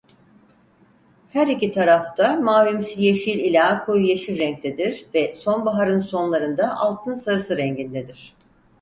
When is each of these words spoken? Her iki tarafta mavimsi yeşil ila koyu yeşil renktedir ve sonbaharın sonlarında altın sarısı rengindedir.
Her 1.29 1.47
iki 1.47 1.71
tarafta 1.71 2.35
mavimsi 2.41 3.01
yeşil 3.03 3.39
ila 3.39 3.85
koyu 3.85 4.05
yeşil 4.05 4.39
renktedir 4.39 5.05
ve 5.13 5.35
sonbaharın 5.35 6.01
sonlarında 6.01 6.75
altın 6.77 7.15
sarısı 7.15 7.57
rengindedir. 7.57 8.35